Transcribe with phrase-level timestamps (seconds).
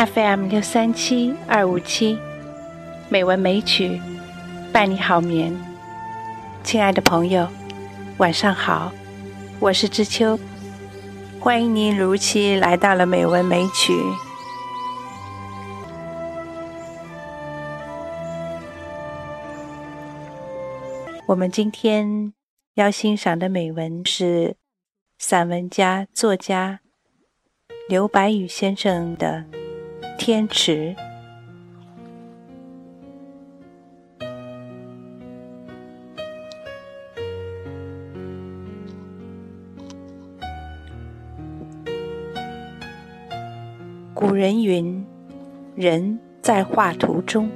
[0.00, 2.18] FM 六三七二五七，
[3.10, 4.00] 美文美曲
[4.72, 5.54] 伴你好眠。
[6.64, 7.46] 亲爱的朋友，
[8.16, 8.90] 晚上好，
[9.58, 10.40] 我是知秋，
[11.38, 13.92] 欢迎您如期来到了美文美曲。
[21.26, 22.32] 我们今天
[22.72, 24.56] 要欣赏的美文是
[25.18, 26.80] 散文家、作家
[27.86, 29.59] 刘白羽先生的。
[30.22, 30.94] 天池，
[44.12, 45.02] 古人云
[45.74, 47.50] ：“人在画图中。”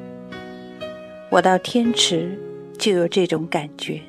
[1.29, 2.41] 我到天池
[2.79, 4.01] 就有这种感觉，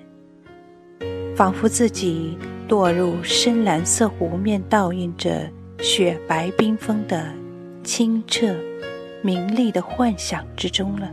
[1.36, 2.38] 仿佛自己
[2.70, 5.46] 落入深蓝色湖面，倒映着
[5.80, 7.45] 雪白冰封的。
[7.86, 8.56] 清澈、
[9.22, 11.10] 明丽的幻想之中了。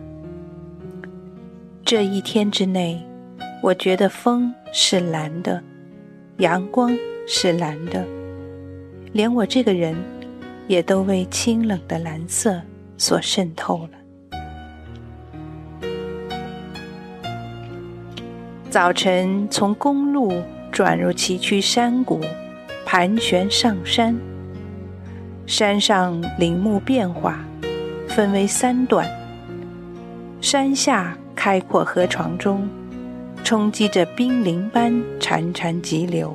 [1.85, 2.99] 这一天之内，
[3.63, 5.63] 我觉得风是蓝的，
[6.39, 6.91] 阳光
[7.29, 8.03] 是蓝的，
[9.13, 9.95] 连我这个人
[10.67, 12.59] 也都为清冷的蓝色
[12.97, 13.91] 所渗透了。
[18.71, 20.33] 早晨从公路
[20.71, 22.19] 转入崎岖山谷，
[22.87, 24.17] 盘旋上山。
[25.47, 27.45] 山上林木变化，
[28.09, 29.09] 分为三段。
[30.41, 32.69] 山下开阔河床中，
[33.45, 36.35] 冲击着冰凌般潺潺急流。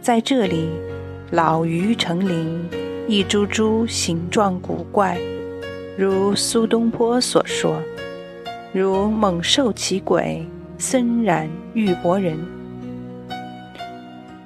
[0.00, 0.68] 在这里，
[1.32, 2.68] 老鱼成林，
[3.08, 5.18] 一株株形状古怪，
[5.96, 7.82] 如苏东坡所说
[8.72, 10.46] ：“如猛兽奇鬼，
[10.78, 12.38] 森然玉帛人。”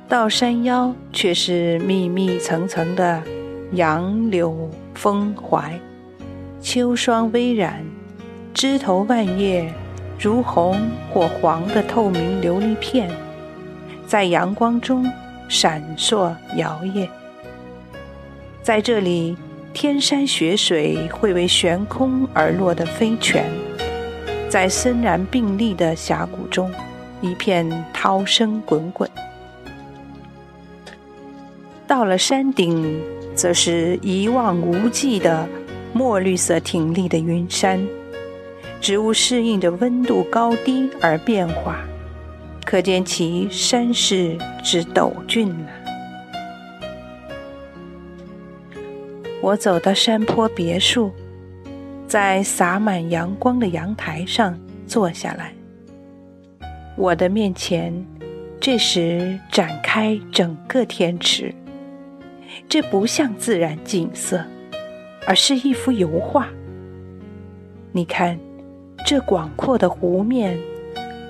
[0.09, 3.23] 到山腰，却是密密层层的。
[3.73, 5.81] 杨柳风怀，
[6.61, 7.83] 秋霜微染，
[8.53, 9.73] 枝头万叶
[10.19, 10.79] 如红
[11.11, 13.11] 或黄的透明琉璃片，
[14.07, 15.11] 在阳光中
[15.49, 17.09] 闪烁摇曳。
[18.63, 19.39] 在这里，
[19.73, 23.51] 天山雪水会为悬空而落的飞泉，
[24.51, 26.71] 在森然并立的峡谷中，
[27.23, 29.09] 一片涛声滚滚。
[31.87, 33.01] 到了山顶。
[33.43, 35.49] 则是一望无际的
[35.93, 37.85] 墨绿色挺立的云山，
[38.81, 41.81] 植物适应着温度高低而变化，
[42.65, 45.67] 可见其山势之陡峻了。
[49.41, 51.11] 我走到山坡别墅，
[52.07, 55.53] 在洒满阳光的阳台上坐下来，
[56.97, 57.93] 我的面前
[58.61, 61.53] 这时展开整个天池。
[62.69, 64.45] 这不像自然景色，
[65.27, 66.49] 而是一幅油画。
[67.93, 68.39] 你看，
[69.07, 70.59] 这广阔的湖面，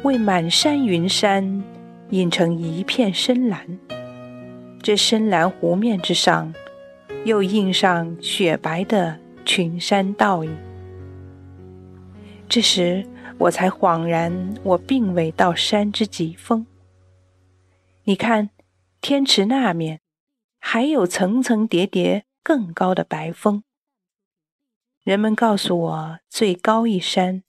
[0.02, 1.62] 为满山云山
[2.10, 3.78] 映成一片深蓝。
[4.82, 6.52] 这深蓝湖面之上，
[7.24, 10.56] 又映上雪白的群山倒影。
[12.48, 13.06] 这时，
[13.38, 16.66] 我才恍然，我并未到山之极峰。
[18.04, 18.50] 你看，
[19.00, 20.01] 天池那面。
[20.64, 23.64] 还有层层叠叠更高的白峰。
[25.02, 27.42] 人们告诉我，最高一山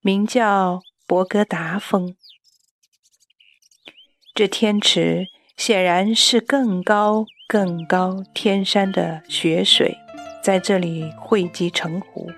[0.00, 2.16] 名叫博格达峰。
[4.32, 9.98] 这天池显然是更高更高天山的雪水
[10.40, 12.30] 在这里汇集成湖。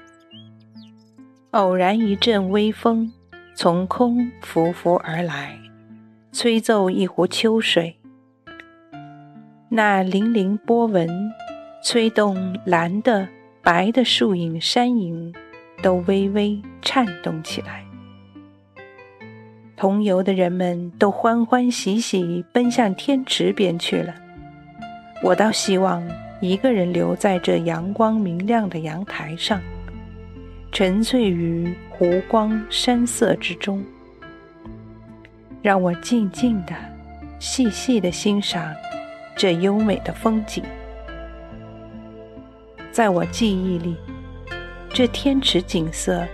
[1.50, 3.12] 偶然一阵微风
[3.54, 5.60] 从空拂拂而来，
[6.32, 7.99] 吹奏一湖秋水。
[9.72, 11.08] 那粼粼波纹，
[11.84, 13.28] 吹动蓝的、
[13.62, 15.32] 白的树影、山影，
[15.80, 17.84] 都微微颤动起来。
[19.76, 24.12] 同游的人们都欢欢喜喜奔向天池边去了。
[25.22, 26.02] 我倒希望
[26.40, 29.60] 一个人留在这阳光明亮的阳台上，
[30.72, 33.84] 沉醉于湖光山色之中，
[35.62, 36.74] 让我静静的、
[37.38, 38.74] 细细的欣赏。
[39.40, 40.62] 这优美的风景，
[42.92, 43.96] 在我记忆里，
[44.90, 46.26] 这天池景色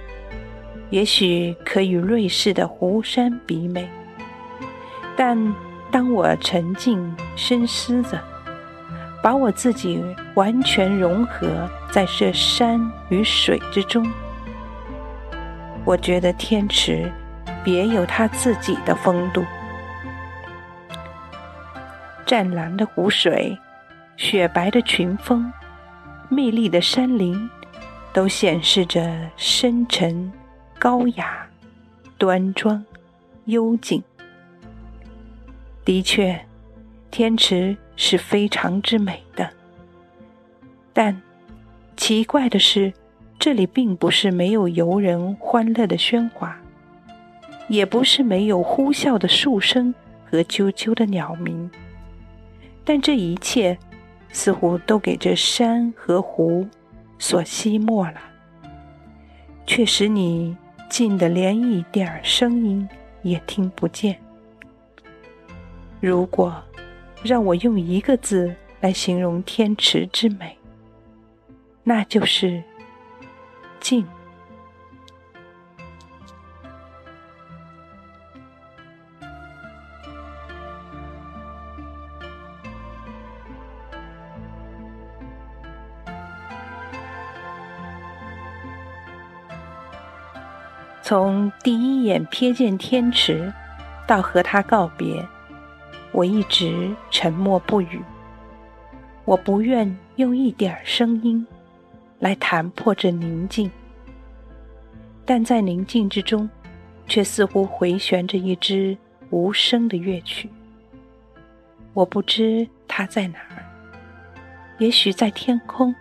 [0.91, 3.89] 也许可与瑞士的湖山比美。
[5.17, 5.55] 但
[5.89, 8.21] 当我沉静深思着，
[9.23, 10.05] 把我自己
[10.35, 14.05] 完全融合在这山与水之中，
[15.85, 17.09] 我觉得天池
[17.63, 19.45] 别有它自己的风度。
[22.27, 23.57] 湛蓝的湖水，
[24.17, 25.51] 雪白的群峰，
[26.29, 27.49] 魅力的山林，
[28.13, 30.33] 都显示着深沉、
[30.77, 31.47] 高雅、
[32.19, 32.85] 端庄、
[33.45, 34.03] 幽静。
[35.85, 36.45] 的确，
[37.13, 39.49] 天池是非常之美的。
[40.93, 41.23] 但
[41.97, 42.93] 奇怪的是，
[43.39, 46.59] 这里并不是没有游人欢乐的喧哗，
[47.69, 49.95] 也不是没有呼啸的树声
[50.29, 51.71] 和啾啾的鸟鸣。
[52.87, 53.77] 但这一切
[54.31, 56.67] 似乎都给这山和湖
[57.19, 58.21] 所吸没了，
[59.67, 60.57] 却使你
[60.89, 62.89] 静得连一点儿声音
[63.23, 64.17] 也听不见。
[66.01, 66.63] 如果
[67.25, 70.57] 让我用一个字来形容天池之美，
[71.83, 72.63] 那就是
[73.81, 74.07] 静。
[91.09, 93.53] 从第一眼瞥见天池，
[94.09, 95.25] 到和他告别。
[96.11, 98.03] 我一直沉默不语，
[99.25, 101.47] 我不愿用一点声音
[102.19, 103.71] 来弹破这宁静，
[105.25, 106.51] 但在宁静之中，
[107.07, 108.99] 却似乎回旋着一支
[109.31, 110.51] 无声的乐曲。
[111.95, 113.63] 我不知它在哪儿，
[114.79, 115.95] 也许在天空，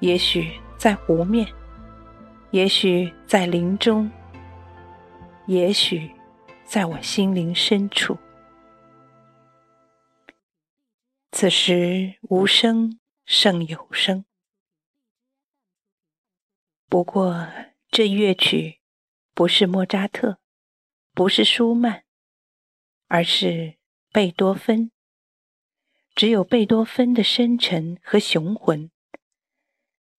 [0.00, 1.46] 也许在湖面，
[2.50, 4.10] 也许在林中，
[5.46, 6.10] 也许
[6.64, 8.16] 在我心灵深处。
[11.30, 14.24] 此时无声胜有声。
[16.88, 17.46] 不过，
[17.90, 18.80] 这乐曲
[19.34, 20.38] 不是莫扎特，
[21.12, 22.04] 不是舒曼，
[23.08, 23.76] 而是
[24.10, 24.90] 贝多芬。
[26.14, 28.90] 只有贝多芬的深沉和雄浑，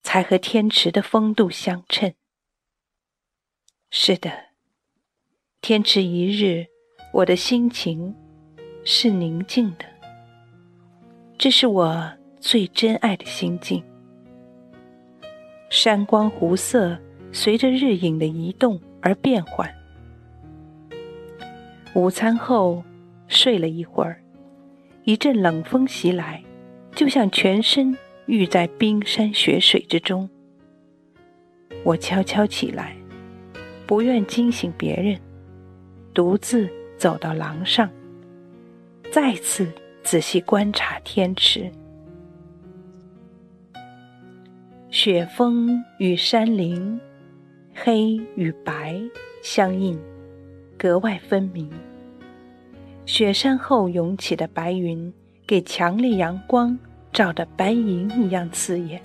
[0.03, 2.13] 才和天池的风度相称。
[3.91, 4.31] 是的，
[5.61, 6.67] 天池一日，
[7.13, 8.15] 我的心情
[8.83, 9.85] 是宁静的。
[11.37, 13.83] 这是我最珍爱的心境。
[15.69, 16.99] 山光湖色
[17.31, 19.71] 随着日影的移动而变换。
[21.95, 22.83] 午餐后
[23.27, 24.21] 睡了一会儿，
[25.03, 26.43] 一阵冷风袭来，
[26.95, 27.97] 就像全身
[28.29, 30.29] 遇在冰山雪水之中。
[31.83, 32.95] 我悄悄起来，
[33.87, 35.19] 不愿惊醒别人，
[36.13, 37.89] 独自走到廊上，
[39.11, 39.67] 再次。
[40.01, 41.69] 仔细观察天池，
[44.89, 46.99] 雪峰与山林，
[47.75, 48.99] 黑与白
[49.43, 49.99] 相映，
[50.79, 51.69] 格外分明。
[53.05, 55.13] 雪山后涌起的白云，
[55.45, 56.79] 给强烈阳光
[57.11, 59.01] 照得白银一样刺眼。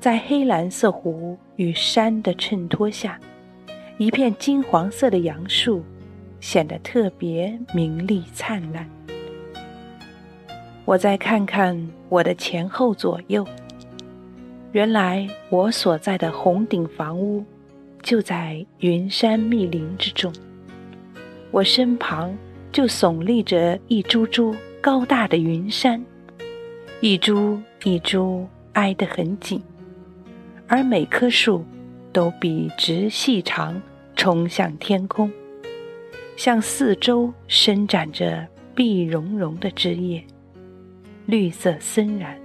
[0.00, 3.18] 在黑蓝色湖与山的衬托下，
[3.96, 5.82] 一片金黄色的杨树
[6.40, 8.88] 显得特别明丽灿烂。
[10.84, 13.46] 我再看看我的前后左右，
[14.72, 17.42] 原来我所在的红顶房屋
[18.02, 20.30] 就在云山密林之中。
[21.50, 22.36] 我身旁
[22.70, 26.04] 就耸立着一株株高大的云山，
[27.06, 29.62] 一株一株挨得很紧，
[30.66, 31.62] 而每棵树
[32.14, 33.78] 都笔直细长，
[34.16, 35.30] 冲向天空，
[36.34, 40.24] 向四周伸展着碧茸茸的枝叶。
[41.26, 42.40] 绿色森然，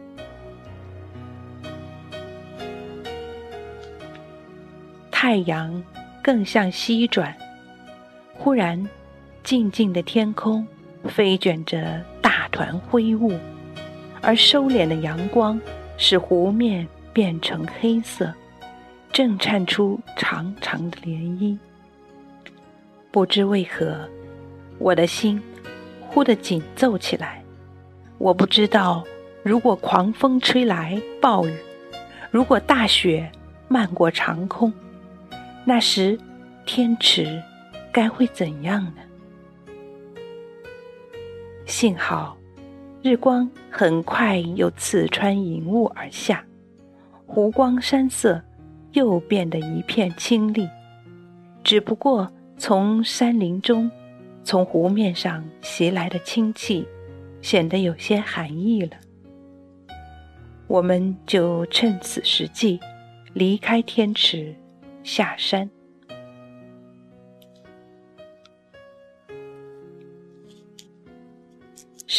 [5.09, 5.81] 太阳
[6.21, 7.33] 更向西转。
[8.33, 8.89] 忽然，
[9.41, 10.67] 静静的天空
[11.05, 13.31] 飞卷着大团灰雾，
[14.21, 15.59] 而收敛的阳光
[15.97, 18.33] 使湖面变成黑色，
[19.11, 21.57] 正颤出长长的涟漪。
[23.11, 24.07] 不知为何，
[24.77, 25.41] 我的心
[26.01, 27.43] 忽地紧奏起来。
[28.17, 29.03] 我不知道，
[29.43, 31.53] 如果狂风吹来暴雨，
[32.29, 33.31] 如果大雪
[33.67, 34.71] 漫过长空，
[35.65, 36.19] 那时
[36.65, 37.41] 天池
[37.91, 39.01] 该会怎样呢？
[41.65, 42.37] 幸好，
[43.01, 46.43] 日光很快又刺穿云雾而下，
[47.25, 48.41] 湖光山色
[48.91, 50.67] 又变得一片清丽。
[51.63, 53.89] 只不过从山林中，
[54.43, 56.87] 从湖面上袭来的清气。
[57.41, 58.97] 显得有些寒意了，
[60.67, 62.77] 我们就趁此时机
[63.31, 64.53] 离开天池，
[65.03, 65.69] 下山。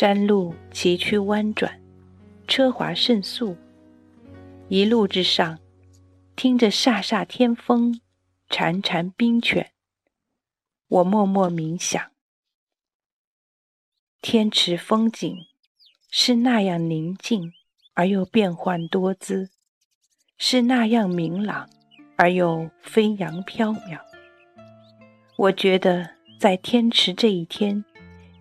[0.01, 1.79] 山路崎岖弯转，
[2.49, 3.55] 车滑甚速，
[4.71, 5.59] 一路之上，
[6.35, 8.01] 听着飒飒天风，
[8.49, 9.73] 潺潺冰泉，
[10.89, 12.03] 我默默冥想。
[14.23, 15.37] 天池风景
[16.11, 17.53] 是那样宁静
[17.93, 19.51] 而又变幻多姿，
[20.39, 21.69] 是那样明朗
[22.17, 24.01] 而又飞扬飘渺。
[25.37, 27.85] 我觉得在天池这一天，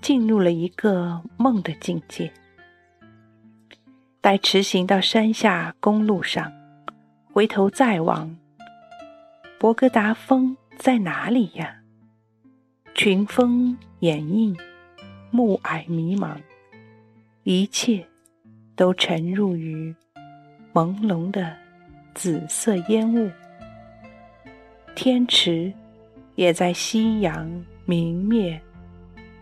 [0.02, 2.32] 进入了一个梦的境界。
[4.22, 6.52] 待驰行到山下公路上，
[7.32, 8.38] 回头再望，
[9.58, 11.78] 博格达峰在哪里呀？
[12.94, 14.58] 群峰掩映，
[15.32, 16.36] 暮霭迷茫，
[17.44, 18.06] 一切
[18.76, 19.96] 都沉入于
[20.74, 21.56] 朦胧的
[22.14, 23.32] 紫色烟雾。
[24.96, 25.72] 天池
[26.36, 27.50] 也在夕阳
[27.86, 28.62] 明灭、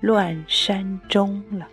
[0.08, 1.68] 乱山中了。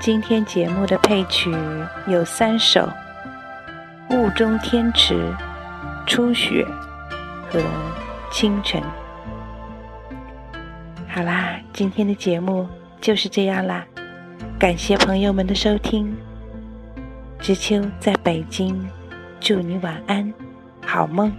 [0.00, 1.54] 今天节目的配曲
[2.06, 2.88] 有三首：
[4.16, 5.14] 《雾中天池》、
[6.06, 6.66] 《初雪》
[7.52, 7.60] 和
[8.32, 8.80] 《清晨》。
[11.06, 12.66] 好啦，今天的节目
[12.98, 13.84] 就是这样啦，
[14.58, 16.16] 感谢朋友们的收听。
[17.38, 18.82] 知秋在北京，
[19.38, 20.32] 祝你晚安，
[20.82, 21.30] 好梦。